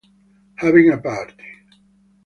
Having 0.55 0.89
a 0.89 0.97
Party 0.97 1.43